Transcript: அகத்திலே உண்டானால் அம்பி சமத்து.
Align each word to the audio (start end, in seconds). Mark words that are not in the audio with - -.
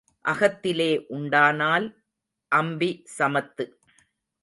அகத்திலே 0.25 1.05
உண்டானால் 1.07 1.87
அம்பி 2.51 2.91
சமத்து. 3.17 3.65